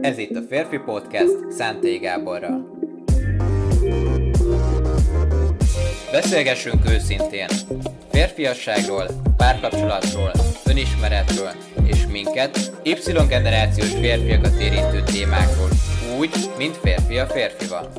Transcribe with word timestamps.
Ez 0.00 0.18
itt 0.18 0.36
a 0.36 0.42
Férfi 0.48 0.78
Podcast 0.78 1.50
Szentély 1.50 1.98
Gáborral. 1.98 2.78
Beszélgessünk 6.12 6.90
őszintén. 6.90 7.48
Férfiasságról, 8.10 9.06
párkapcsolatról, 9.36 10.32
önismeretről 10.64 11.52
és 11.84 12.06
minket, 12.06 12.72
Y-generációs 12.82 13.90
férfiakat 13.90 14.60
érintő 14.60 15.02
témákról, 15.02 15.68
úgy, 16.18 16.30
mint 16.56 16.76
férfi 16.76 17.18
a 17.18 17.26
férfival. 17.26 17.92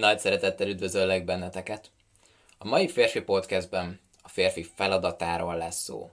Nagy 0.00 0.18
szeretettel 0.18 0.68
üdvözöllek 0.68 1.24
benneteket. 1.24 1.90
A 2.58 2.68
mai 2.68 2.88
Férfi 2.88 3.20
Podcastben 3.20 4.00
a 4.22 4.28
férfi 4.28 4.66
feladatáról 4.74 5.56
lesz 5.56 5.82
szó. 5.82 6.10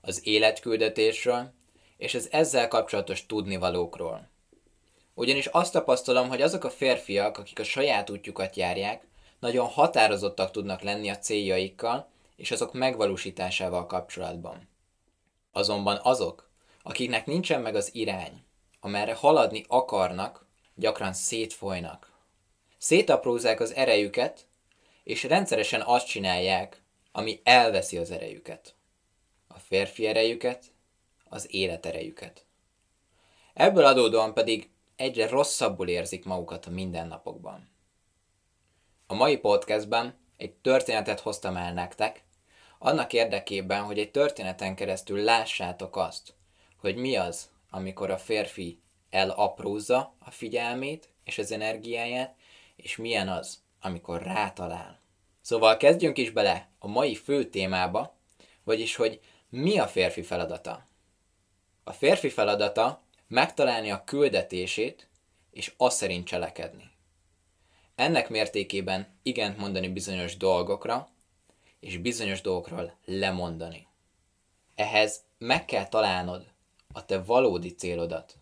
Az 0.00 0.26
életküldetésről 0.26 1.52
és 1.96 2.14
az 2.14 2.28
ezzel 2.32 2.68
kapcsolatos 2.68 3.26
tudnivalókról. 3.26 4.30
Ugyanis 5.14 5.46
azt 5.46 5.72
tapasztalom, 5.72 6.28
hogy 6.28 6.42
azok 6.42 6.64
a 6.64 6.70
férfiak, 6.70 7.38
akik 7.38 7.58
a 7.58 7.64
saját 7.64 8.10
útjukat 8.10 8.56
járják, 8.56 9.06
nagyon 9.40 9.66
határozottak 9.66 10.50
tudnak 10.50 10.80
lenni 10.80 11.08
a 11.08 11.18
céljaikkal 11.18 12.08
és 12.36 12.50
azok 12.50 12.72
megvalósításával 12.72 13.86
kapcsolatban. 13.86 14.68
Azonban 15.52 16.00
azok, 16.02 16.50
akiknek 16.82 17.26
nincsen 17.26 17.60
meg 17.60 17.74
az 17.74 17.94
irány, 17.94 18.44
amerre 18.80 19.14
haladni 19.14 19.64
akarnak, 19.68 20.46
gyakran 20.74 21.12
szétfolynak. 21.12 22.12
Szétaprózzák 22.78 23.60
az 23.60 23.74
erejüket, 23.74 24.46
és 25.04 25.22
rendszeresen 25.22 25.80
azt 25.80 26.06
csinálják, 26.06 26.82
ami 27.12 27.40
elveszi 27.42 27.96
az 27.96 28.10
erejüket. 28.10 28.74
A 29.54 29.58
férfi 29.58 30.06
erejüket, 30.06 30.64
az 31.24 31.54
életerejüket. 31.54 32.44
Ebből 33.54 33.84
adódóan 33.84 34.34
pedig 34.34 34.70
egyre 34.96 35.28
rosszabbul 35.28 35.88
érzik 35.88 36.24
magukat 36.24 36.66
a 36.66 36.70
mindennapokban. 36.70 37.70
A 39.06 39.14
mai 39.14 39.36
podcastben 39.36 40.18
egy 40.36 40.52
történetet 40.52 41.20
hoztam 41.20 41.56
el 41.56 41.72
nektek, 41.72 42.24
annak 42.78 43.12
érdekében, 43.12 43.82
hogy 43.82 43.98
egy 43.98 44.10
történeten 44.10 44.74
keresztül 44.74 45.22
lássátok 45.22 45.96
azt, 45.96 46.34
hogy 46.76 46.96
mi 46.96 47.16
az, 47.16 47.50
amikor 47.70 48.10
a 48.10 48.18
férfi 48.18 48.80
elaprózza 49.10 50.14
a 50.18 50.30
figyelmét 50.30 51.08
és 51.24 51.38
az 51.38 51.52
energiáját, 51.52 52.34
és 52.76 52.96
milyen 52.96 53.28
az, 53.28 53.62
amikor 53.80 54.22
rátalál. 54.22 55.00
Szóval 55.40 55.76
kezdjünk 55.76 56.18
is 56.18 56.30
bele 56.30 56.70
a 56.78 56.86
mai 56.86 57.14
fő 57.14 57.44
témába, 57.44 58.16
vagyis 58.64 58.96
hogy 58.96 59.20
mi 59.50 59.78
a 59.78 59.86
férfi 59.86 60.22
feladata. 60.22 60.86
A 61.84 61.92
férfi 61.92 62.28
feladata 62.28 63.02
megtalálni 63.28 63.90
a 63.90 64.04
küldetését, 64.04 65.08
és 65.50 65.72
azt 65.76 65.96
szerint 65.96 66.26
cselekedni. 66.26 66.90
Ennek 67.94 68.28
mértékében 68.28 69.18
igent 69.22 69.56
mondani 69.56 69.88
bizonyos 69.88 70.36
dolgokra, 70.36 71.08
és 71.80 71.96
bizonyos 71.96 72.40
dolgokról 72.40 72.96
lemondani. 73.04 73.86
Ehhez 74.74 75.20
meg 75.38 75.64
kell 75.64 75.88
találnod 75.88 76.46
a 76.92 77.04
te 77.04 77.22
valódi 77.22 77.74
célodat, 77.74 78.36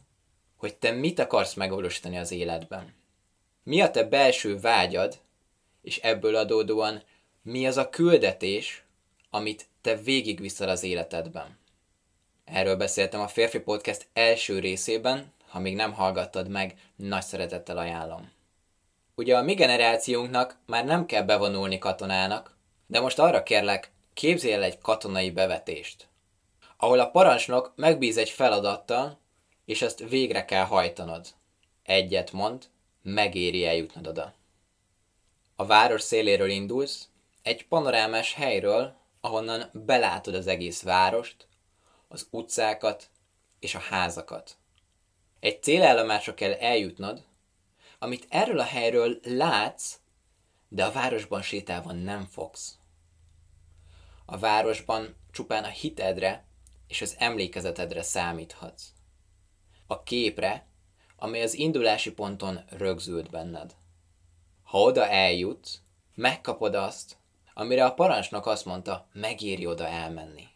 hogy 0.56 0.76
te 0.76 0.90
mit 0.90 1.18
akarsz 1.18 1.54
megvalósítani 1.54 2.18
az 2.18 2.30
életben. 2.30 2.94
Mi 3.62 3.80
a 3.80 3.90
te 3.90 4.04
belső 4.04 4.60
vágyad, 4.60 5.18
és 5.82 5.98
ebből 5.98 6.36
adódóan 6.36 7.02
mi 7.42 7.66
az 7.66 7.76
a 7.76 7.90
küldetés, 7.90 8.84
amit 9.30 9.66
te 9.88 9.96
végigviszel 9.96 10.68
az 10.68 10.82
életedben. 10.82 11.58
Erről 12.44 12.76
beszéltem 12.76 13.20
a 13.20 13.28
Férfi 13.28 13.58
Podcast 13.58 14.08
első 14.12 14.58
részében, 14.58 15.32
ha 15.48 15.58
még 15.58 15.74
nem 15.74 15.92
hallgattad 15.92 16.48
meg, 16.48 16.74
nagy 16.96 17.22
szeretettel 17.22 17.78
ajánlom. 17.78 18.32
Ugye 19.14 19.36
a 19.36 19.42
mi 19.42 19.54
generációnknak 19.54 20.56
már 20.66 20.84
nem 20.84 21.06
kell 21.06 21.22
bevonulni 21.22 21.78
katonának, 21.78 22.56
de 22.86 23.00
most 23.00 23.18
arra 23.18 23.42
kérlek, 23.42 23.90
képzelj 24.14 24.52
el 24.52 24.62
egy 24.62 24.78
katonai 24.78 25.30
bevetést, 25.30 26.08
ahol 26.76 27.00
a 27.00 27.10
parancsnok 27.10 27.72
megbíz 27.76 28.16
egy 28.16 28.30
feladattal, 28.30 29.18
és 29.64 29.82
ezt 29.82 30.08
végre 30.08 30.44
kell 30.44 30.64
hajtanod. 30.64 31.26
Egyet 31.82 32.32
mond, 32.32 32.64
megéri 33.02 33.66
eljutnod 33.66 34.06
oda. 34.06 34.34
A 35.56 35.66
város 35.66 36.02
széléről 36.02 36.50
indulsz, 36.50 37.08
egy 37.42 37.66
panorámás 37.66 38.34
helyről, 38.34 38.97
ahonnan 39.20 39.70
belátod 39.72 40.34
az 40.34 40.46
egész 40.46 40.82
várost, 40.82 41.48
az 42.08 42.28
utcákat 42.30 43.10
és 43.58 43.74
a 43.74 43.78
házakat. 43.78 44.56
Egy 45.40 45.62
célállomásra 45.62 46.34
kell 46.34 46.52
eljutnod, 46.52 47.24
amit 47.98 48.26
erről 48.28 48.58
a 48.58 48.64
helyről 48.64 49.18
látsz, 49.22 49.98
de 50.68 50.84
a 50.84 50.92
városban 50.92 51.42
sétálva 51.42 51.92
nem 51.92 52.24
fogsz. 52.24 52.78
A 54.24 54.38
városban 54.38 55.16
csupán 55.30 55.64
a 55.64 55.68
hitedre 55.68 56.44
és 56.88 57.02
az 57.02 57.16
emlékezetedre 57.18 58.02
számíthatsz. 58.02 58.84
A 59.86 60.02
képre, 60.02 60.66
amely 61.16 61.42
az 61.42 61.54
indulási 61.54 62.12
ponton 62.12 62.60
rögzült 62.68 63.30
benned. 63.30 63.74
Ha 64.62 64.80
oda 64.80 65.08
eljutsz, 65.08 65.80
megkapod 66.14 66.74
azt, 66.74 67.17
amire 67.58 67.84
a 67.84 67.94
parancsnok 67.94 68.46
azt 68.46 68.64
mondta, 68.64 69.08
megéri 69.12 69.66
oda 69.66 69.86
elmenni. 69.86 70.48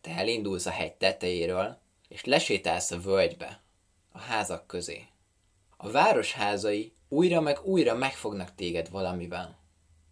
Te 0.00 0.10
elindulsz 0.10 0.66
a 0.66 0.70
hegy 0.70 0.92
tetejéről, 0.92 1.78
és 2.08 2.24
lesétálsz 2.24 2.90
a 2.90 3.00
völgybe, 3.00 3.62
a 4.12 4.18
házak 4.18 4.66
közé. 4.66 5.06
A 5.76 5.90
városházai 5.90 6.92
újra 7.08 7.40
meg 7.40 7.58
újra 7.62 7.94
megfognak 7.94 8.54
téged 8.54 8.90
valamivel. 8.90 9.58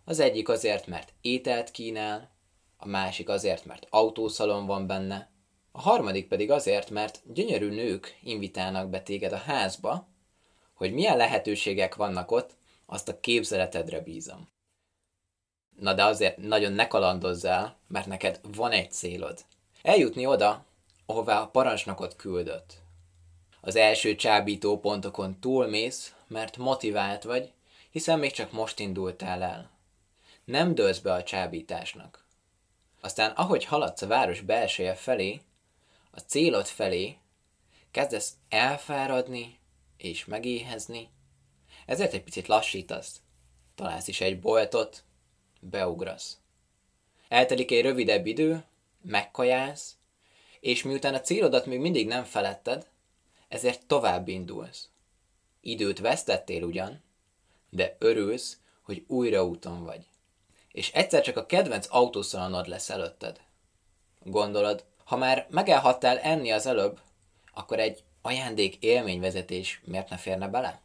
Az 0.05 0.19
egyik 0.19 0.49
azért, 0.49 0.87
mert 0.87 1.13
ételt 1.21 1.71
kínál, 1.71 2.31
a 2.77 2.87
másik 2.87 3.29
azért, 3.29 3.65
mert 3.65 3.87
autószalon 3.91 4.67
van 4.67 4.87
benne, 4.87 5.31
a 5.73 5.81
harmadik 5.81 6.29
pedig 6.29 6.51
azért, 6.51 6.91
mert 6.91 7.23
gyönyörű 7.33 7.69
nők 7.69 8.19
invitálnak 8.23 8.91
be 8.91 9.03
téged 9.03 9.33
a 9.33 9.37
házba, 9.37 10.09
hogy 10.75 10.93
milyen 10.93 11.17
lehetőségek 11.17 11.95
vannak 11.95 12.31
ott, 12.31 12.57
azt 12.87 13.09
a 13.09 13.21
képzeletedre 13.21 14.01
bízom. 14.01 14.55
Na 15.79 15.95
de 15.95 16.05
azért 16.05 16.37
nagyon 16.37 16.73
ne 16.73 16.87
kalandozzál, 16.87 17.77
mert 17.89 18.07
neked 18.07 18.41
van 18.43 18.73
egy 18.73 18.93
célod. 18.93 19.45
Eljutni 19.83 20.27
oda, 20.27 20.65
ahová 21.07 21.41
a 21.41 21.49
parancsnokot 21.49 22.17
küldött. 22.17 22.75
Az 23.61 23.77
első 23.77 24.15
csábító 24.15 24.81
pontokon 24.81 25.41
túlmész, 25.41 26.15
mert 26.27 26.57
motivált 26.57 27.23
vagy, 27.23 27.53
hiszen 27.91 28.19
még 28.19 28.33
csak 28.33 28.53
most 28.53 28.81
indultál 28.81 29.43
el. 29.43 29.71
Nem 30.45 30.75
dőlsz 30.75 30.99
be 30.99 31.13
a 31.13 31.23
csábításnak. 31.23 32.25
Aztán 33.01 33.31
ahogy 33.31 33.65
haladsz 33.65 34.03
a 34.03 34.07
város 34.07 34.41
belseje 34.41 34.95
felé, 34.95 35.41
a 36.11 36.21
célod 36.21 36.67
felé, 36.67 37.17
kezdesz 37.91 38.33
elfáradni 38.49 39.59
és 39.97 40.25
megéhezni, 40.25 41.09
ezért 41.87 42.13
egy 42.13 42.23
picit 42.23 42.47
lassítasz. 42.47 43.21
Találsz 43.75 44.09
is 44.09 44.21
egy 44.21 44.41
boltot, 44.41 45.05
beugrasz. 45.61 46.39
Eltelik 47.29 47.71
egy 47.71 47.83
rövidebb 47.83 48.27
idő, 48.27 48.65
megkajálsz, 49.03 49.97
és 50.61 50.83
miután 50.83 51.15
a 51.15 51.21
célodat 51.21 51.67
még 51.67 51.81
mindig 51.81 52.07
nem 52.07 52.25
feletted, 52.25 52.87
ezért 53.49 53.87
tovább 53.87 54.29
indulsz. 54.29 54.89
Időt 55.61 55.99
vesztettél 55.99 56.63
ugyan, 56.63 57.03
de 57.71 57.97
örülsz, 57.99 58.59
hogy 58.83 59.05
újra 59.07 59.45
úton 59.45 59.85
vagy. 59.85 60.07
És 60.73 60.93
egyszer 60.93 61.23
csak 61.23 61.37
a 61.37 61.47
kedvenc 61.47 61.87
autószalonod 61.91 62.67
lesz 62.67 62.91
előtted. 62.91 63.41
Gondolod, 64.23 64.85
ha 65.05 65.17
már 65.17 65.47
megállhattál 65.51 66.19
enni 66.19 66.51
az 66.51 66.67
előbb, 66.67 67.01
akkor 67.55 67.79
egy 67.79 68.05
ajándék 68.23 68.77
élményvezetés 68.81 69.81
miért 69.85 70.11
ne 70.11 70.17
férne 70.17 70.49
bele? 70.49 70.81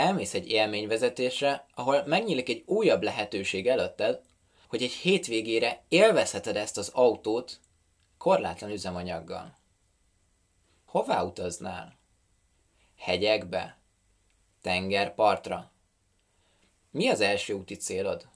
Elmész 0.00 0.34
egy 0.34 0.48
élményvezetésre, 0.48 1.66
ahol 1.74 2.04
megnyílik 2.06 2.48
egy 2.48 2.62
újabb 2.66 3.02
lehetőség 3.02 3.66
előtted, 3.66 4.20
hogy 4.68 4.82
egy 4.82 4.92
hétvégére 4.92 5.84
élvezheted 5.88 6.56
ezt 6.56 6.76
az 6.78 6.88
autót 6.88 7.60
korlátlan 8.18 8.70
üzemanyaggal. 8.70 9.58
Hová 10.84 11.22
utaznál? 11.22 11.98
Hegyekbe? 12.96 13.78
Tengerpartra? 14.62 15.70
Mi 16.90 17.08
az 17.08 17.20
első 17.20 17.52
úti 17.54 17.76
célod? 17.76 18.28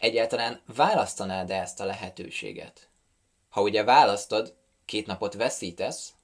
Egyáltalán 0.00 0.62
választanád-e 0.66 1.60
ezt 1.60 1.80
a 1.80 1.84
lehetőséget? 1.84 2.88
Ha 3.48 3.60
ugye 3.60 3.84
választod, 3.84 4.56
két 4.84 5.06
napot 5.06 5.34
veszítesz, 5.34 6.14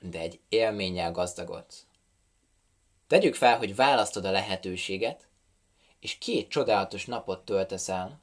de 0.00 0.18
egy 0.18 0.40
élménnyel 0.48 1.12
gazdagodsz. 1.12 1.87
Tegyük 3.08 3.34
fel, 3.34 3.58
hogy 3.58 3.76
választod 3.76 4.24
a 4.24 4.30
lehetőséget, 4.30 5.28
és 6.00 6.18
két 6.18 6.48
csodálatos 6.48 7.06
napot 7.06 7.44
töltesz 7.44 7.88
el, 7.88 8.20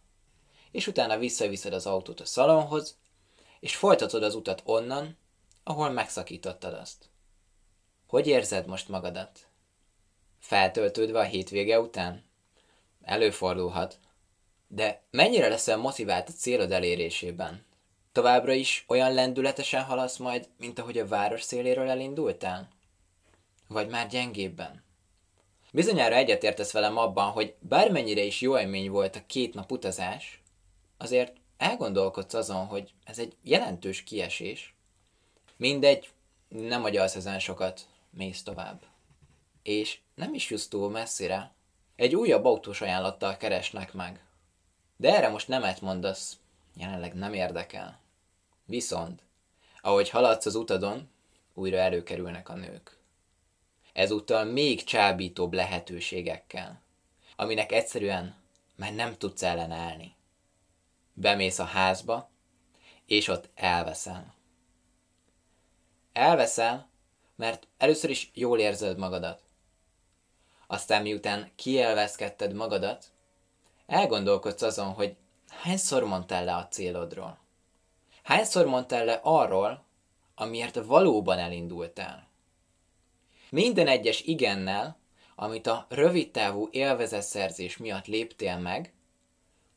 és 0.72 0.88
utána 0.88 1.18
visszaviszed 1.18 1.74
az 1.74 1.86
autót 1.86 2.20
a 2.20 2.26
szalonhoz, 2.26 2.98
és 3.60 3.76
folytatod 3.76 4.24
az 4.24 4.36
utat 4.36 4.62
onnan, 4.66 5.18
ahol 5.64 5.90
megszakítottad 5.90 6.74
azt. 6.74 7.10
Hogy 8.08 8.28
érzed 8.28 8.66
most 8.66 8.88
magadat? 8.88 9.40
Feltöltődve 10.40 11.20
a 11.20 11.24
hétvége 11.24 11.80
után? 11.80 12.24
Előfordulhat. 13.02 14.00
De 14.68 15.04
mennyire 15.12 15.48
leszel 15.48 15.78
motivált 15.78 16.30
a 16.30 16.32
célod 16.32 16.72
elérésében? 16.72 17.66
Továbbra 18.12 18.54
is 18.54 18.86
olyan 18.88 19.14
lendületesen 19.14 19.84
haladsz 19.84 20.18
majd, 20.18 20.50
mint 20.58 20.80
ahogy 20.80 20.98
a 20.98 21.08
város 21.08 21.42
széléről 21.42 21.90
elindultál? 21.90 22.75
Vagy 23.68 23.88
már 23.88 24.08
gyengébben? 24.08 24.84
Bizonyára 25.72 26.16
egyetértesz 26.16 26.72
velem 26.72 26.98
abban, 26.98 27.32
hogy 27.32 27.56
bármennyire 27.60 28.22
is 28.22 28.42
jó 28.42 28.60
élmény 28.60 28.90
volt 28.90 29.16
a 29.16 29.26
két 29.26 29.54
nap 29.54 29.72
utazás, 29.72 30.42
azért 30.98 31.36
elgondolkodsz 31.58 32.34
azon, 32.34 32.66
hogy 32.66 32.94
ez 33.04 33.20
egy 33.20 33.36
jelentős 33.42 34.04
kiesés. 34.04 34.76
Mindegy, 35.58 36.10
nem 36.48 36.84
agyalsz 36.84 37.16
ezen 37.16 37.40
sokat, 37.40 37.88
mész 38.10 38.44
tovább. 38.44 38.84
És 39.64 40.00
nem 40.16 40.34
is 40.34 40.50
jussz 40.50 40.68
túl 40.68 40.90
messzire. 40.90 41.52
Egy 41.96 42.16
újabb 42.16 42.46
autós 42.46 42.82
ajánlattal 42.82 43.38
keresnek 43.38 43.94
meg. 43.94 44.24
De 44.98 45.16
erre 45.16 45.30
most 45.30 45.48
nemet 45.48 45.82
mondasz, 45.82 46.38
jelenleg 46.76 47.14
nem 47.14 47.34
érdekel. 47.34 48.00
Viszont, 48.66 49.22
ahogy 49.82 50.10
haladsz 50.10 50.46
az 50.46 50.56
utadon, 50.56 51.10
újra 51.54 51.78
előkerülnek 51.78 52.50
a 52.50 52.56
nők. 52.56 52.95
Ezúttal 53.96 54.44
még 54.44 54.84
csábítóbb 54.84 55.54
lehetőségekkel, 55.54 56.82
aminek 57.36 57.72
egyszerűen 57.72 58.36
már 58.76 58.94
nem 58.94 59.18
tudsz 59.18 59.44
ellenállni. 59.44 60.16
Bemész 61.14 61.60
a 61.60 61.64
házba, 61.64 62.30
és 63.06 63.28
ott 63.28 63.50
elveszel. 63.54 64.34
Elveszel, 66.14 66.90
mert 67.36 67.68
először 67.78 68.10
is 68.10 68.32
jól 68.34 68.60
érzed 68.60 68.98
magadat. 68.98 69.44
Aztán 70.68 71.02
miután 71.02 71.52
kielveszkedted 71.56 72.54
magadat, 72.54 73.12
elgondolkodsz 73.88 74.62
azon, 74.62 74.94
hogy 74.94 75.16
hányszor 75.50 76.04
mondtál 76.04 76.46
le 76.46 76.56
a 76.56 76.68
célodról. 76.68 77.38
Hányszor 78.24 78.66
mondtál 78.66 79.06
le 79.06 79.20
arról, 79.24 79.84
amiért 80.36 80.76
valóban 80.76 81.38
elindultál? 81.38 82.25
Minden 83.56 83.88
egyes 83.88 84.22
igennel, 84.22 84.98
amit 85.36 85.68
a 85.68 85.86
rövidtávú 85.90 86.68
élvezetszerzés 86.72 87.78
miatt 87.78 88.06
léptél 88.06 88.58
meg, 88.58 88.94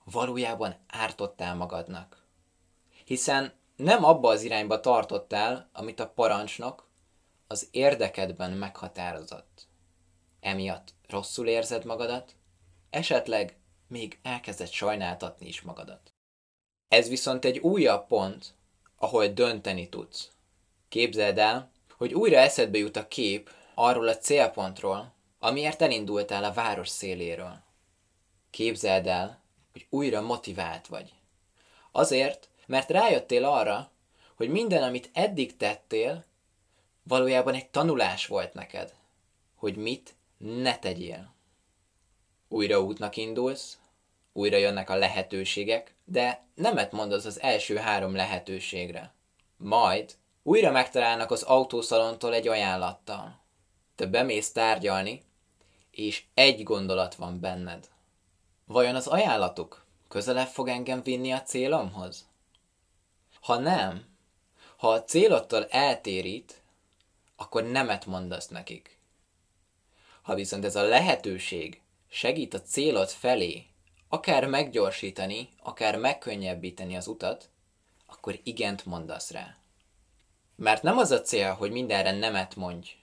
valójában 0.05 0.77
ártottál 0.89 1.55
magadnak. 1.55 2.25
Hiszen 3.05 3.53
nem 3.77 4.05
abba 4.05 4.31
az 4.31 4.43
irányba 4.43 4.81
tartottál, 4.81 5.69
amit 5.73 6.01
a 6.01 6.09
parancsnok 6.09 6.89
az 7.47 7.69
érdekedben 7.71 8.51
meghatározott. 8.53 9.67
Emiatt 10.41 10.95
rosszul 11.09 11.49
érzed 11.49 11.85
magadat, 11.85 12.35
esetleg 12.91 13.57
még 13.89 14.19
elkezded 14.23 14.69
sajnáltatni 14.69 15.47
is 15.47 15.63
magadat. 15.63 16.15
Ez 16.89 17.09
viszont 17.09 17.45
egy 17.45 17.59
újabb 17.59 18.07
pont, 18.07 18.55
ahol 18.97 19.27
dönteni 19.27 19.89
tudsz. 19.89 20.31
Képzeld 20.89 21.39
el, 21.39 21.71
hogy 21.97 22.15
újra 22.15 22.37
eszedbe 22.37 22.79
jut 22.79 22.97
a 22.97 23.09
kép 23.09 23.57
arról 23.81 24.09
a 24.09 24.17
célpontról, 24.17 25.13
amiért 25.39 25.83
elindultál 25.83 26.45
a 26.45 26.53
város 26.53 26.89
széléről. 26.89 27.63
Képzeld 28.51 29.07
el, 29.07 29.43
hogy 29.73 29.87
újra 29.91 30.21
motivált 30.21 30.87
vagy. 30.87 31.13
Azért, 31.93 32.49
mert 32.67 32.91
rájöttél 32.91 33.45
arra, 33.45 33.91
hogy 34.35 34.49
minden, 34.49 34.83
amit 34.83 35.11
eddig 35.13 35.57
tettél, 35.57 36.25
valójában 37.03 37.55
egy 37.55 37.69
tanulás 37.69 38.27
volt 38.27 38.55
neked, 38.55 38.95
hogy 39.55 39.77
mit 39.77 40.15
ne 40.37 40.79
tegyél. 40.79 41.35
Újra 42.49 42.81
útnak 42.81 43.17
indulsz, 43.17 43.79
újra 44.33 44.57
jönnek 44.57 44.91
a 44.91 44.97
lehetőségek, 44.97 45.95
de 46.05 46.45
nemet 46.55 46.93
mondasz 46.93 47.25
az 47.25 47.41
első 47.41 47.77
három 47.77 48.15
lehetőségre. 48.15 49.15
Majd 49.57 50.15
újra 50.43 50.71
megtalálnak 50.71 51.31
az 51.31 51.43
autószalontól 51.43 52.35
egy 52.35 52.49
ajánlattal. 52.49 53.47
Te 53.99 54.07
bemész 54.07 54.53
tárgyalni, 54.53 55.23
és 55.91 56.25
egy 56.35 56.63
gondolat 56.63 57.15
van 57.15 57.41
benned. 57.41 57.89
Vajon 58.67 58.95
az 58.95 59.07
ajánlatuk 59.07 59.85
közelebb 60.09 60.47
fog 60.47 60.69
engem 60.69 61.03
vinni 61.03 61.33
a 61.33 61.43
célomhoz? 61.43 62.29
Ha 63.41 63.59
nem, 63.59 64.07
ha 64.77 64.89
a 64.89 65.05
célodtól 65.05 65.67
eltérít, 65.67 66.63
akkor 67.37 67.63
nemet 67.63 68.07
mondasz 68.07 68.49
nekik. 68.49 68.99
Ha 70.23 70.35
viszont 70.35 70.65
ez 70.65 70.77
a 70.77 70.83
lehetőség 70.83 71.83
segít 72.09 72.55
a 72.55 72.63
célod 72.63 73.09
felé, 73.09 73.67
akár 74.09 74.47
meggyorsítani, 74.47 75.49
akár 75.63 75.97
megkönnyebbíteni 75.97 76.97
az 76.97 77.07
utat, 77.07 77.49
akkor 78.07 78.41
igent 78.43 78.87
mondasz 78.87 79.31
rá. 79.31 79.57
Mert 80.57 80.83
nem 80.83 80.99
az 80.99 81.11
a 81.11 81.21
cél, 81.21 81.53
hogy 81.53 81.71
mindenre 81.71 82.11
nemet 82.11 82.57
mondj, 82.57 82.98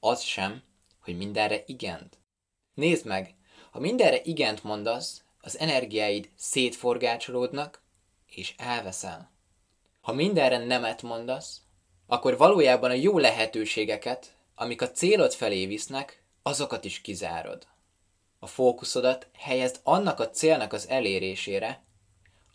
az 0.00 0.20
sem, 0.20 0.62
hogy 1.00 1.16
mindenre 1.16 1.62
igent. 1.66 2.18
Nézd 2.74 3.06
meg, 3.06 3.34
ha 3.70 3.80
mindenre 3.80 4.20
igent 4.22 4.64
mondasz, 4.64 5.24
az 5.40 5.58
energiáid 5.58 6.30
szétforgácsolódnak, 6.36 7.82
és 8.26 8.54
elveszel. 8.56 9.30
Ha 10.00 10.12
mindenre 10.12 10.64
nemet 10.64 11.02
mondasz, 11.02 11.60
akkor 12.06 12.36
valójában 12.36 12.90
a 12.90 12.94
jó 12.94 13.18
lehetőségeket, 13.18 14.36
amik 14.54 14.82
a 14.82 14.90
célod 14.90 15.32
felé 15.32 15.66
visznek, 15.66 16.22
azokat 16.42 16.84
is 16.84 17.00
kizárod. 17.00 17.66
A 18.38 18.46
fókuszodat 18.46 19.28
helyezd 19.32 19.80
annak 19.82 20.20
a 20.20 20.30
célnak 20.30 20.72
az 20.72 20.88
elérésére, 20.88 21.84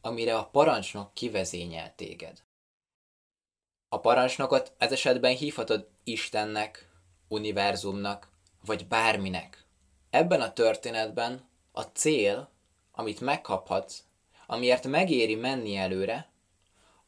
amire 0.02 0.38
a 0.38 0.46
parancsnok 0.46 1.14
kivezényel 1.14 1.96
téged. 1.96 2.44
A 3.90 4.00
parancsnokot 4.00 4.74
ez 4.78 4.92
esetben 4.92 5.36
hívhatod 5.36 5.90
Istennek, 6.04 6.91
univerzumnak, 7.32 8.28
vagy 8.66 8.88
bárminek. 8.88 9.66
Ebben 10.10 10.42
a 10.42 10.54
történetben 10.54 11.50
a 11.72 11.82
cél, 11.82 12.50
amit 12.92 13.20
megkaphatsz, 13.20 14.04
amiért 14.48 14.88
megéri 14.88 15.36
menni 15.36 15.76
előre, 15.76 16.30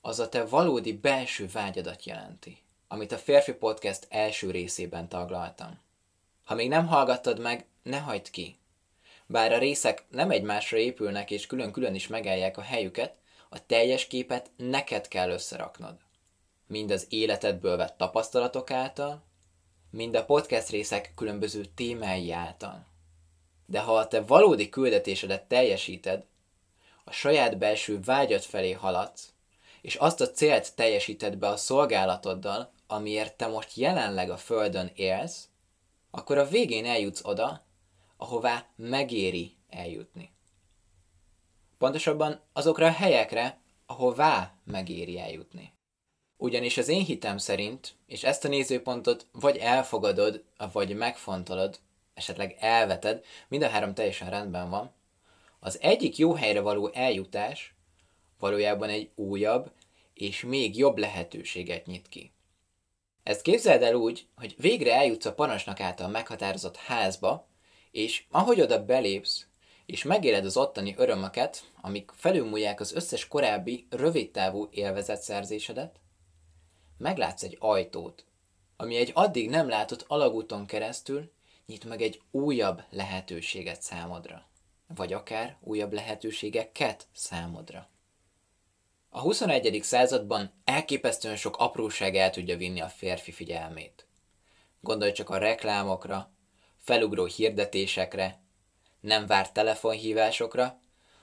az 0.01 0.19
a 0.19 0.29
te 0.29 0.45
valódi 0.45 0.93
belső 0.93 1.47
vágyadat 1.47 2.05
jelenti, 2.05 2.57
amit 2.87 3.11
a 3.11 3.17
Férfi 3.17 3.53
Podcast 3.53 4.07
első 4.09 4.51
részében 4.51 5.09
taglaltam. 5.09 5.79
Ha 6.43 6.55
még 6.55 6.69
nem 6.69 6.87
hallgattad 6.87 7.39
meg, 7.39 7.65
ne 7.83 7.97
hagyd 7.97 8.29
ki. 8.29 8.57
Bár 9.25 9.53
a 9.53 9.57
részek 9.57 10.05
nem 10.09 10.31
egymásra 10.31 10.77
épülnek 10.77 11.31
és 11.31 11.45
külön-külön 11.45 11.95
is 11.95 12.07
megállják 12.07 12.57
a 12.57 12.61
helyüket, 12.61 13.17
a 13.49 13.65
teljes 13.65 14.07
képet 14.07 14.51
neked 14.55 15.07
kell 15.07 15.29
összeraknod. 15.29 15.95
Mind 16.67 16.91
az 16.91 17.05
életedből 17.09 17.77
vett 17.77 17.97
tapasztalatok 17.97 18.71
által, 18.71 19.23
mind 19.93 20.15
a 20.15 20.25
podcast 20.25 20.69
részek 20.69 21.11
különböző 21.15 21.65
témái 21.65 22.31
által. 22.31 22.85
De 23.65 23.79
ha 23.79 23.95
a 23.97 24.07
te 24.07 24.21
valódi 24.21 24.69
küldetésedet 24.69 25.47
teljesíted, 25.47 26.25
a 27.03 27.11
saját 27.11 27.57
belső 27.57 27.99
vágyat 28.01 28.45
felé 28.45 28.71
haladsz, 28.71 29.33
és 29.81 29.95
azt 29.95 30.21
a 30.21 30.31
célt 30.31 30.75
teljesíted 30.75 31.37
be 31.37 31.47
a 31.47 31.57
szolgálatoddal, 31.57 32.71
amiért 32.87 33.37
te 33.37 33.47
most 33.47 33.75
jelenleg 33.75 34.29
a 34.29 34.37
Földön 34.37 34.91
élsz, 34.95 35.47
akkor 36.11 36.37
a 36.37 36.47
végén 36.47 36.85
eljutsz 36.85 37.23
oda, 37.23 37.65
ahová 38.17 38.67
megéri 38.75 39.57
eljutni. 39.69 40.33
Pontosabban 41.77 42.41
azokra 42.53 42.85
a 42.85 42.91
helyekre, 42.91 43.61
ahová 43.85 44.53
megéri 44.63 45.19
eljutni. 45.19 45.72
Ugyanis 46.43 46.77
az 46.77 46.87
én 46.87 47.03
hitem 47.03 47.37
szerint, 47.37 47.95
és 48.07 48.23
ezt 48.23 48.45
a 48.45 48.47
nézőpontot 48.47 49.27
vagy 49.31 49.57
elfogadod, 49.57 50.43
vagy 50.71 50.95
megfontolod, 50.95 51.79
esetleg 52.13 52.55
elveted, 52.59 53.23
mind 53.47 53.63
a 53.63 53.69
három 53.69 53.93
teljesen 53.93 54.29
rendben 54.29 54.69
van, 54.69 54.91
az 55.59 55.77
egyik 55.81 56.17
jó 56.17 56.33
helyre 56.33 56.59
való 56.59 56.89
eljutás 56.93 57.75
valójában 58.39 58.89
egy 58.89 59.09
újabb 59.15 59.71
és 60.13 60.41
még 60.41 60.77
jobb 60.77 60.97
lehetőséget 60.97 61.85
nyit 61.85 62.09
ki. 62.09 62.31
Ezt 63.23 63.41
képzeld 63.41 63.81
el 63.81 63.95
úgy, 63.95 64.27
hogy 64.35 64.55
végre 64.57 64.93
eljutsz 64.93 65.25
a 65.25 65.33
parancsnak 65.33 65.79
által 65.79 66.07
meghatározott 66.07 66.77
házba, 66.77 67.47
és 67.91 68.23
ahogy 68.31 68.61
oda 68.61 68.85
belépsz, 68.85 69.45
és 69.85 70.03
megéled 70.03 70.45
az 70.45 70.57
ottani 70.57 70.93
örömöket, 70.97 71.63
amik 71.81 72.11
felülmúlják 72.15 72.79
az 72.79 72.93
összes 72.93 73.27
korábbi, 73.27 73.87
rövidtávú 73.89 74.67
élvezetszerzésedet, 74.71 76.01
meglátsz 77.03 77.43
egy 77.43 77.57
ajtót, 77.59 78.25
ami 78.77 78.95
egy 78.95 79.11
addig 79.13 79.49
nem 79.49 79.69
látott 79.69 80.05
alagúton 80.07 80.65
keresztül 80.65 81.31
nyit 81.65 81.85
meg 81.85 82.01
egy 82.01 82.21
újabb 82.31 82.83
lehetőséget 82.89 83.81
számodra, 83.81 84.47
vagy 84.87 85.13
akár 85.13 85.57
újabb 85.61 85.93
lehetőségeket 85.93 87.07
számodra. 87.13 87.89
A 89.09 89.19
21. 89.19 89.79
században 89.83 90.51
elképesztően 90.63 91.35
sok 91.35 91.57
apróság 91.57 92.15
el 92.15 92.29
tudja 92.29 92.57
vinni 92.57 92.81
a 92.81 92.87
férfi 92.87 93.31
figyelmét. 93.31 94.07
Gondolj 94.79 95.11
csak 95.11 95.29
a 95.29 95.37
reklámokra, 95.37 96.31
felugró 96.77 97.25
hirdetésekre, 97.25 98.41
nem 98.99 99.27
várt 99.27 99.53
telefonhívásokra, 99.53 100.79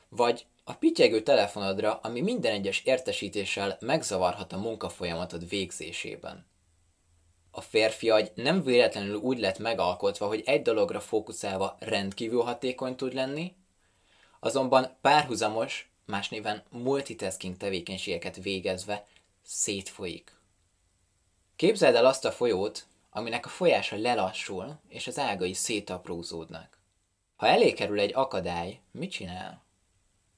vagy 0.08 0.46
a 0.64 0.74
pityegő 0.74 1.22
telefonodra, 1.22 1.98
ami 2.02 2.20
minden 2.20 2.52
egyes 2.52 2.82
értesítéssel 2.84 3.76
megzavarhat 3.80 4.52
a 4.52 4.58
munkafolyamatod 4.58 5.48
végzésében. 5.48 6.46
A 7.50 7.60
férfi 7.60 8.10
agy 8.10 8.32
nem 8.34 8.62
véletlenül 8.62 9.14
úgy 9.14 9.38
lett 9.38 9.58
megalkotva, 9.58 10.26
hogy 10.26 10.42
egy 10.46 10.62
dologra 10.62 11.00
fókuszálva 11.00 11.76
rendkívül 11.78 12.42
hatékony 12.42 12.96
tud 12.96 13.14
lenni, 13.14 13.54
azonban 14.40 14.96
párhuzamos, 15.00 15.90
más 16.06 16.28
néven 16.28 16.62
multitasking 16.70 17.56
tevékenységeket 17.56 18.42
végezve 18.42 19.06
szétfolyik. 19.42 20.32
Képzeld 21.56 21.94
el 21.94 22.06
azt 22.06 22.24
a 22.24 22.32
folyót, 22.32 22.86
aminek 23.10 23.46
a 23.46 23.48
folyása 23.48 23.96
lelassul, 23.96 24.80
és 24.88 25.06
az 25.06 25.18
ágai 25.18 25.52
szétaprózódnak. 25.52 26.78
Ha 27.36 27.46
elé 27.46 27.72
kerül 27.72 28.00
egy 28.00 28.14
akadály, 28.14 28.80
mit 28.90 29.10
csinál? 29.10 29.62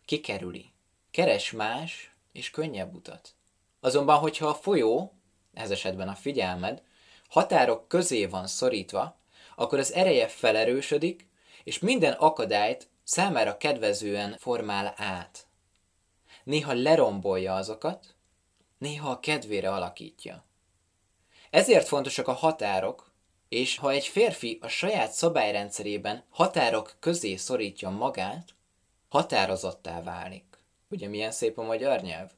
Kikerüli. 0.05 0.73
Keres 1.11 1.51
más 1.51 2.15
és 2.33 2.51
könnyebb 2.51 2.95
utat. 2.95 3.35
Azonban, 3.81 4.19
hogyha 4.19 4.47
a 4.47 4.55
folyó, 4.55 5.13
ez 5.55 5.71
esetben 5.71 6.09
a 6.09 6.15
figyelmed, 6.15 6.83
határok 7.29 7.89
közé 7.89 8.27
van 8.27 8.47
szorítva, 8.47 9.21
akkor 9.57 9.79
az 9.79 9.93
ereje 9.93 10.29
felerősödik, 10.29 11.29
és 11.65 11.79
minden 11.79 12.13
akadályt 12.13 12.89
számára 13.05 13.57
kedvezően 13.57 14.37
formál 14.39 14.95
át. 14.97 15.47
Néha 16.45 16.73
lerombolja 16.73 17.55
azokat, 17.55 18.15
néha 18.79 19.11
a 19.11 19.21
kedvére 19.21 19.73
alakítja. 19.73 20.45
Ezért 21.51 21.89
fontosak 21.89 22.29
a 22.29 22.33
határok, 22.33 23.13
és 23.49 23.77
ha 23.77 23.91
egy 23.91 24.07
férfi 24.07 24.59
a 24.61 24.69
saját 24.69 25.13
szabályrendszerében 25.13 26.25
határok 26.31 26.97
közé 27.01 27.37
szorítja 27.37 27.91
magát, 27.91 28.55
határozottá 29.13 30.03
válik. 30.03 30.45
Ugye 30.89 31.09
milyen 31.09 31.31
szép 31.31 31.59
a 31.59 31.63
magyar 31.63 32.01
nyelv? 32.01 32.31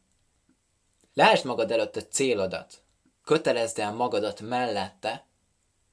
Lásd 1.13 1.45
magad 1.45 1.71
előtt 1.71 1.97
a 1.97 2.07
célodat, 2.07 2.83
kötelezd 3.25 3.79
el 3.79 3.93
magadat 3.93 4.41
mellette, 4.41 5.27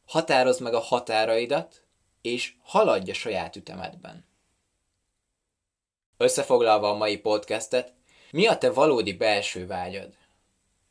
határozd 0.05 0.61
meg 0.61 0.73
a 0.73 0.79
határaidat, 0.79 1.83
és 2.21 2.53
haladj 2.61 3.11
a 3.11 3.13
saját 3.13 3.55
ütemedben. 3.55 4.25
Összefoglalva 6.17 6.89
a 6.89 6.97
mai 6.97 7.17
podcastet, 7.17 7.93
mi 8.31 8.47
a 8.47 8.57
te 8.57 8.71
valódi 8.71 9.13
belső 9.13 9.67
vágyad? 9.67 10.13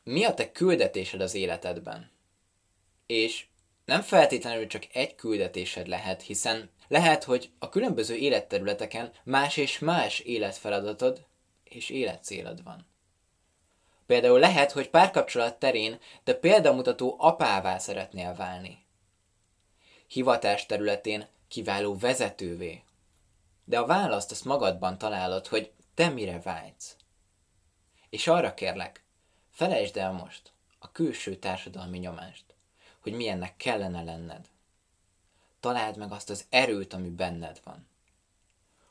Mi 0.05 0.25
a 0.25 0.35
te 0.35 0.53
küldetésed 0.53 1.21
az 1.21 1.35
életedben? 1.35 2.11
És 3.07 3.47
nem 3.91 4.03
feltétlenül 4.03 4.67
csak 4.67 4.87
egy 4.93 5.15
küldetésed 5.15 5.87
lehet, 5.87 6.23
hiszen 6.23 6.71
lehet, 6.89 7.25
hogy 7.25 7.51
a 7.59 7.69
különböző 7.69 8.15
életterületeken 8.15 9.13
más 9.25 9.57
és 9.57 9.79
más 9.79 10.19
életfeladatod 10.19 11.27
és 11.65 11.89
életcélod 11.89 12.63
van. 12.63 12.87
Például 14.07 14.39
lehet, 14.39 14.73
hogy 14.73 14.91
párkapcsolat 14.91 15.59
terén, 15.59 15.99
de 16.25 16.35
példamutató 16.35 17.17
apává 17.19 17.79
szeretnél 17.79 18.35
válni. 18.35 18.87
Hivatás 20.07 20.67
területén 20.67 21.27
kiváló 21.49 21.99
vezetővé. 21.99 22.83
De 23.65 23.79
a 23.79 23.87
választ 23.87 24.31
azt 24.31 24.45
magadban 24.45 24.99
találod, 24.99 25.47
hogy 25.47 25.73
te 25.95 26.09
mire 26.09 26.41
vágysz. 26.41 26.97
És 28.11 28.27
arra 28.27 28.55
kérlek, 28.55 29.05
felejtsd 29.51 29.97
el 29.97 30.13
most 30.13 30.53
a 30.79 30.93
külső 30.93 31.37
társadalmi 31.37 31.99
nyomást 31.99 32.51
hogy 33.01 33.13
milyennek 33.13 33.57
kellene 33.57 34.03
lenned. 34.03 34.49
Találd 35.61 35.97
meg 35.97 36.13
azt 36.13 36.31
az 36.31 36.45
erőt, 36.49 36.93
ami 36.93 37.09
benned 37.09 37.61
van. 37.65 37.89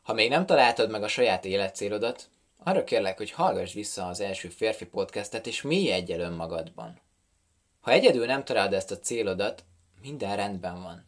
Ha 0.01 0.13
még 0.13 0.30
nem 0.30 0.46
találtad 0.46 0.89
meg 0.89 1.04
a 1.04 1.08
saját 1.08 1.46
életcélodat, 1.46 2.30
arra 2.63 2.84
kérlek, 2.84 3.18
hogy 3.18 3.32
hallgass 3.32 3.74
vissza 3.74 4.08
az 4.08 4.20
első 4.20 4.50
férfi 4.50 4.86
podcastet, 4.86 5.48
és 5.48 5.62
mély 5.62 5.92
egyel 5.92 6.20
önmagadban. 6.20 7.00
Ha 7.80 7.92
egyedül 7.92 8.25
nem 8.25 8.44
találod 8.44 8.74
ezt 8.74 8.92
a 8.92 9.00
célodat, 9.00 9.63
minden 10.01 10.36
rendben 10.36 10.82
van. 10.82 11.04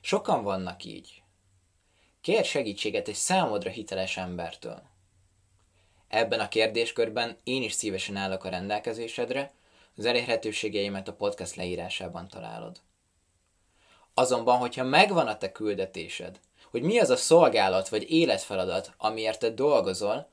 Sokan 0.00 0.42
vannak 0.42 0.84
így. 0.84 1.22
Kér 2.20 2.44
segítséget 2.44 3.08
egy 3.08 3.14
számodra 3.14 3.70
hiteles 3.70 4.16
embertől. 4.16 4.82
Ebben 6.08 6.40
a 6.40 6.48
kérdéskörben 6.48 7.36
én 7.44 7.62
is 7.62 7.72
szívesen 7.72 8.16
állok 8.16 8.44
a 8.44 8.48
rendelkezésedre, 8.48 9.52
az 9.96 10.04
elérhetőségeimet 10.04 11.08
a 11.08 11.14
podcast 11.14 11.54
leírásában 11.54 12.28
találod. 12.28 12.80
Azonban, 14.14 14.58
hogyha 14.58 14.84
megvan 14.84 15.26
a 15.26 15.38
te 15.38 15.52
küldetésed, 15.52 16.40
hogy 16.70 16.82
mi 16.82 16.98
az 16.98 17.10
a 17.10 17.16
szolgálat 17.16 17.88
vagy 17.88 18.10
életfeladat, 18.10 18.94
amiért 18.96 19.38
te 19.38 19.50
dolgozol, 19.50 20.30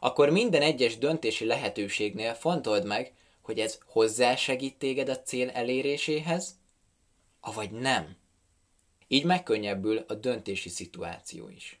akkor 0.00 0.30
minden 0.30 0.62
egyes 0.62 0.98
döntési 0.98 1.44
lehetőségnél 1.44 2.34
fontold 2.34 2.84
meg, 2.84 3.14
hogy 3.42 3.58
ez 3.58 3.78
hozzásegít 3.86 4.78
téged 4.78 5.08
a 5.08 5.22
cél 5.22 5.50
eléréséhez, 5.50 6.58
avagy 7.40 7.70
nem. 7.70 8.16
Így 9.08 9.24
megkönnyebbül 9.24 10.04
a 10.08 10.14
döntési 10.14 10.68
szituáció 10.68 11.48
is. 11.48 11.80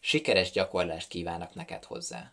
Sikeres 0.00 0.50
gyakorlást 0.50 1.08
kívánok 1.08 1.54
neked 1.54 1.84
hozzá. 1.84 2.32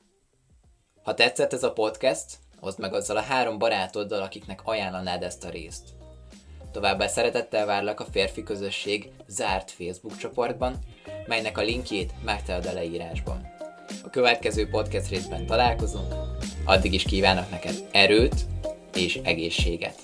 Ha 1.04 1.14
tetszett 1.14 1.54
ez 1.54 1.64
a 1.64 1.74
podcast, 1.74 2.38
Oszd 2.60 2.80
meg 2.80 2.94
azzal 2.94 3.18
a 3.18 3.22
három 3.22 3.58
barátoddal, 3.58 4.22
akiknek 4.22 4.62
ajánlanád 4.64 5.24
ezt 5.24 5.46
a 5.46 5.50
részt. 5.50 5.84
Továbbá 6.72 7.08
szeretettel 7.08 7.66
várlak 7.66 8.00
a 8.00 8.08
férfi 8.12 8.44
közösség 8.44 9.12
zárt 9.28 9.72
Facebook 9.72 10.18
csoportban, 10.18 10.80
melynek 11.28 11.58
a 11.58 11.62
linkjét 11.62 12.14
megtalálod 12.24 12.66
a 12.66 12.74
leírásban. 12.74 13.48
A 14.04 14.10
következő 14.10 14.70
podcast 14.70 15.10
részben 15.10 15.46
találkozunk, 15.46 16.14
addig 16.66 16.94
is 16.94 17.04
kívánok 17.04 17.50
neked 17.50 17.88
erőt 17.92 18.46
és 18.94 19.20
egészséget. 19.24 19.96